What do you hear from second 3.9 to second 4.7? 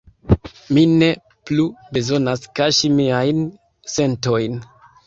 sentojn.